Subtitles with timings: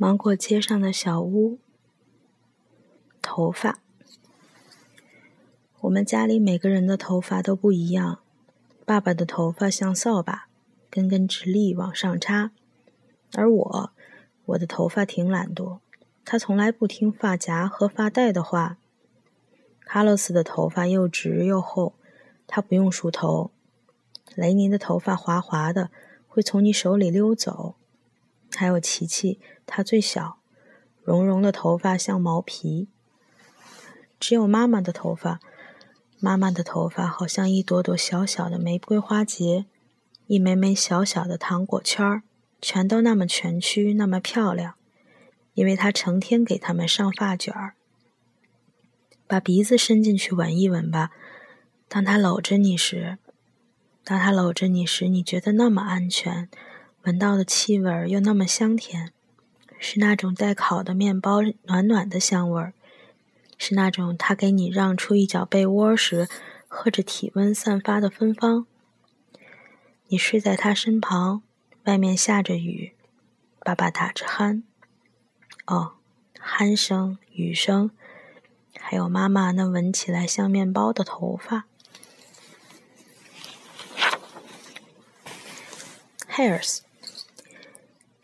[0.00, 1.58] 芒果街上的小屋。
[3.20, 3.80] 头发，
[5.80, 8.20] 我们家里每个人的头发都不一样。
[8.86, 10.46] 爸爸的头发像扫把，
[10.88, 12.52] 根根直立往上插，
[13.32, 13.90] 而我，
[14.44, 15.80] 我的头发挺懒惰，
[16.24, 18.78] 他从来不听发夹和发带的话。
[19.80, 21.94] 卡洛斯的头发又直又厚，
[22.46, 23.50] 他不用梳头。
[24.36, 25.90] 雷尼的头发滑滑的，
[26.28, 27.74] 会从你手里溜走。
[28.54, 30.38] 还有琪琪，她最小，
[31.04, 32.88] 绒绒的头发像毛皮。
[34.20, 35.40] 只有妈妈的头发，
[36.18, 39.66] 妈妈的头发好像一朵朵小小的玫瑰花结，
[40.26, 42.22] 一枚枚小小的糖果圈儿，
[42.60, 44.74] 全都那么蜷曲，那么漂亮，
[45.54, 47.74] 因为她成天给它们上发卷儿。
[49.28, 51.10] 把鼻子伸进去闻一闻吧，
[51.86, 53.18] 当他搂着你时，
[54.02, 56.48] 当他搂着你时，你觉得那么安全。
[57.04, 59.12] 闻到的气味又那么香甜，
[59.78, 62.74] 是那种带烤的面包暖暖的香味儿，
[63.56, 66.28] 是那种他给你让出一角被窝时，
[66.66, 68.66] 喝着体温散发的芬芳。
[70.08, 71.42] 你睡在他身旁，
[71.84, 72.92] 外面下着雨，
[73.60, 74.62] 爸爸打着鼾，
[75.66, 75.92] 哦，
[76.38, 77.90] 鼾声、雨声，
[78.78, 81.64] 还有妈妈那闻起来像面包的头发。
[86.30, 86.80] Hairs.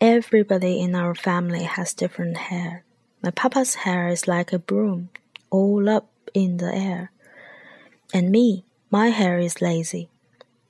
[0.01, 2.83] Everybody in our family has different hair.
[3.23, 5.09] My papa's hair is like a broom,
[5.49, 7.11] all up in the air.
[8.13, 10.09] And me, my hair is lazy.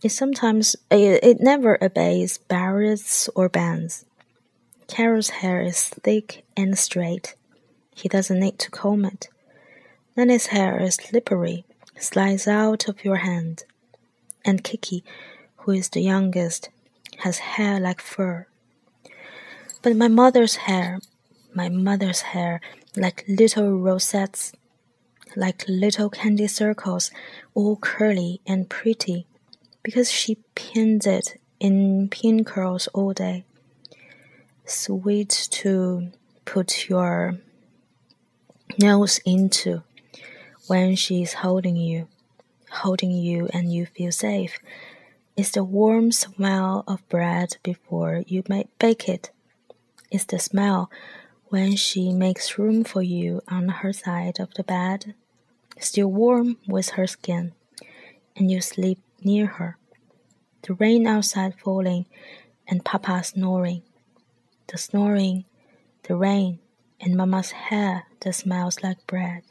[0.03, 4.05] It sometimes, it, it never obeys barriers or bands.
[4.87, 7.33] Carol's hair is thick and straight.
[7.95, 9.29] He doesn't need to comb it.
[10.15, 11.65] Nanny's hair is slippery,
[11.99, 13.63] slides out of your hand.
[14.45, 15.03] And Kiki,
[15.57, 16.69] who is the youngest,
[17.19, 18.45] has hair like fur.
[19.85, 20.99] But my mother's hair,
[21.53, 22.59] my mother's hair,
[22.97, 24.51] like little rosettes,
[25.35, 27.11] like little candy circles,
[27.53, 29.27] all curly and pretty,
[29.83, 33.43] because she pins it in pin curls all day.
[34.65, 36.09] Sweet to
[36.45, 37.37] put your
[38.81, 39.83] nose into
[40.65, 42.07] when she's holding you,
[42.71, 44.57] holding you, and you feel safe.
[45.37, 48.41] It's the warm smell of bread before you
[48.79, 49.29] bake it
[50.11, 50.89] is the smell
[51.45, 55.13] when she makes room for you on her side of the bed,
[55.79, 57.53] still warm with her skin,
[58.35, 59.77] and you sleep near her.
[60.63, 62.05] The rain outside falling,
[62.67, 63.83] and Papa snoring.
[64.67, 65.45] The snoring,
[66.03, 66.59] the rain,
[66.99, 69.43] and Mama's hair that smells like bread.